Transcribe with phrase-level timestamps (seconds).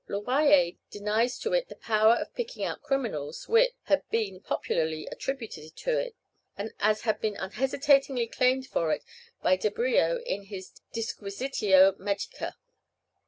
[0.07, 5.05] Le Royer denies to it the power of picking out criminals, which had been popularly
[5.11, 6.15] attributed to it,
[6.57, 9.03] and as had been unhesitatingly claimed for it
[9.43, 12.53] by Debrio in his "Disquisitio Magica."